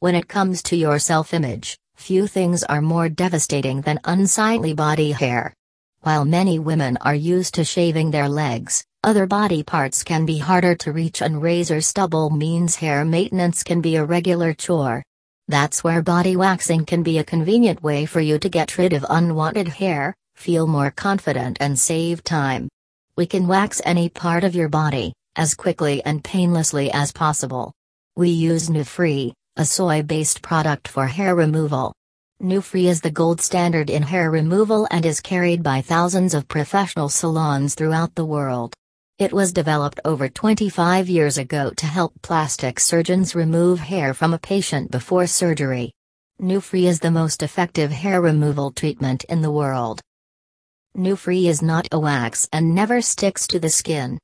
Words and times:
When 0.00 0.14
it 0.14 0.28
comes 0.28 0.62
to 0.62 0.76
your 0.76 1.00
self 1.00 1.34
image, 1.34 1.76
few 1.96 2.28
things 2.28 2.62
are 2.62 2.80
more 2.80 3.08
devastating 3.08 3.80
than 3.80 3.98
unsightly 4.04 4.72
body 4.72 5.10
hair. 5.10 5.52
While 6.02 6.24
many 6.24 6.60
women 6.60 6.96
are 7.00 7.16
used 7.16 7.54
to 7.54 7.64
shaving 7.64 8.12
their 8.12 8.28
legs, 8.28 8.84
other 9.02 9.26
body 9.26 9.64
parts 9.64 10.04
can 10.04 10.24
be 10.24 10.38
harder 10.38 10.76
to 10.76 10.92
reach, 10.92 11.20
and 11.20 11.42
razor 11.42 11.80
stubble 11.80 12.30
means 12.30 12.76
hair 12.76 13.04
maintenance 13.04 13.64
can 13.64 13.80
be 13.80 13.96
a 13.96 14.04
regular 14.04 14.54
chore. 14.54 15.02
That's 15.48 15.82
where 15.82 16.00
body 16.00 16.36
waxing 16.36 16.84
can 16.84 17.02
be 17.02 17.18
a 17.18 17.24
convenient 17.24 17.82
way 17.82 18.06
for 18.06 18.20
you 18.20 18.38
to 18.38 18.48
get 18.48 18.78
rid 18.78 18.92
of 18.92 19.04
unwanted 19.10 19.66
hair, 19.66 20.14
feel 20.36 20.68
more 20.68 20.92
confident, 20.92 21.56
and 21.58 21.76
save 21.76 22.22
time. 22.22 22.68
We 23.16 23.26
can 23.26 23.48
wax 23.48 23.82
any 23.84 24.10
part 24.10 24.44
of 24.44 24.54
your 24.54 24.68
body, 24.68 25.12
as 25.34 25.56
quickly 25.56 26.04
and 26.04 26.22
painlessly 26.22 26.88
as 26.92 27.10
possible. 27.10 27.72
We 28.14 28.28
use 28.28 28.68
NuFree, 28.68 29.32
a 29.58 29.64
soy 29.64 30.02
based 30.04 30.40
product 30.40 30.86
for 30.86 31.08
hair 31.08 31.34
removal. 31.34 31.92
NuFree 32.40 32.84
is 32.84 33.00
the 33.00 33.10
gold 33.10 33.40
standard 33.40 33.90
in 33.90 34.04
hair 34.04 34.30
removal 34.30 34.86
and 34.92 35.04
is 35.04 35.20
carried 35.20 35.64
by 35.64 35.80
thousands 35.80 36.32
of 36.32 36.46
professional 36.46 37.08
salons 37.08 37.74
throughout 37.74 38.14
the 38.14 38.24
world. 38.24 38.72
It 39.18 39.32
was 39.32 39.52
developed 39.52 39.98
over 40.04 40.28
25 40.28 41.08
years 41.08 41.38
ago 41.38 41.72
to 41.76 41.86
help 41.86 42.12
plastic 42.22 42.78
surgeons 42.78 43.34
remove 43.34 43.80
hair 43.80 44.14
from 44.14 44.32
a 44.32 44.38
patient 44.38 44.92
before 44.92 45.26
surgery. 45.26 45.90
NuFree 46.40 46.84
is 46.84 47.00
the 47.00 47.10
most 47.10 47.42
effective 47.42 47.90
hair 47.90 48.20
removal 48.20 48.70
treatment 48.70 49.24
in 49.24 49.42
the 49.42 49.50
world. 49.50 50.00
NuFree 50.96 51.46
is 51.46 51.62
not 51.62 51.88
a 51.90 51.98
wax 51.98 52.48
and 52.52 52.76
never 52.76 53.00
sticks 53.00 53.48
to 53.48 53.58
the 53.58 53.70
skin. 53.70 54.20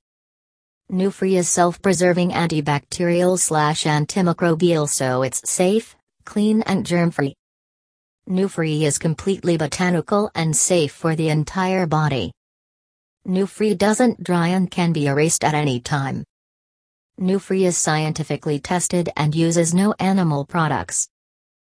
NuFree 0.92 1.38
is 1.38 1.48
self-preserving 1.48 2.30
antibacterial 2.30 3.38
slash 3.38 3.84
antimicrobial 3.84 4.86
so 4.86 5.22
it's 5.22 5.40
safe, 5.50 5.96
clean 6.26 6.60
and 6.62 6.84
germ-free. 6.84 7.34
NuFree 8.28 8.82
is 8.82 8.98
completely 8.98 9.56
botanical 9.56 10.30
and 10.34 10.54
safe 10.54 10.92
for 10.92 11.16
the 11.16 11.30
entire 11.30 11.86
body. 11.86 12.32
NuFree 13.26 13.78
doesn't 13.78 14.22
dry 14.22 14.48
and 14.48 14.70
can 14.70 14.92
be 14.92 15.06
erased 15.06 15.42
at 15.42 15.54
any 15.54 15.80
time. 15.80 16.22
NuFree 17.18 17.66
is 17.66 17.78
scientifically 17.78 18.58
tested 18.58 19.08
and 19.16 19.34
uses 19.34 19.72
no 19.72 19.94
animal 19.98 20.44
products. 20.44 21.08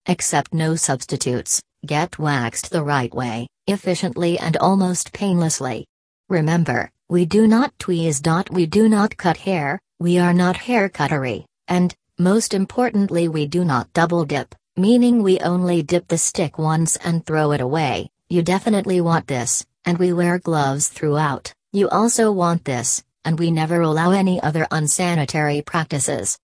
Accept 0.08 0.54
no 0.54 0.76
substitutes, 0.76 1.62
get 1.86 2.20
waxed 2.20 2.70
the 2.70 2.84
right 2.84 3.14
way, 3.14 3.48
efficiently 3.68 4.38
and 4.38 4.58
almost 4.58 5.14
painlessly. 5.14 5.86
Remember, 6.28 6.92
we 7.08 7.26
do 7.26 7.48
not 7.48 7.78
tweeze. 7.78 8.50
We 8.50 8.66
do 8.66 8.90
not 8.90 9.18
cut 9.18 9.38
hair, 9.38 9.80
we 10.00 10.18
are 10.18 10.34
not 10.34 10.58
hair 10.58 10.90
cuttery, 10.90 11.46
and, 11.68 11.94
most 12.18 12.54
importantly, 12.54 13.28
we 13.28 13.46
do 13.46 13.64
not 13.64 13.92
double 13.94 14.26
dip, 14.26 14.56
meaning 14.76 15.22
we 15.22 15.40
only 15.40 15.84
dip 15.84 16.08
the 16.08 16.18
stick 16.18 16.58
once 16.58 16.96
and 16.98 17.26
throw 17.26 17.52
it 17.52 17.62
away. 17.62 18.10
You 18.30 18.42
definitely 18.42 19.02
want 19.02 19.28
this, 19.28 19.66
and 19.86 19.98
we 20.00 20.14
wear 20.14 20.40
gloves 20.40 20.88
throughout. 20.88 21.54
You 21.72 21.90
also 21.90 22.32
want 22.32 22.66
this, 22.66 23.04
and 23.24 23.38
we 23.38 23.52
never 23.52 23.82
allow 23.82 24.12
any 24.12 24.42
other 24.42 24.66
unsanitary 24.72 25.62
practices. 25.62 26.34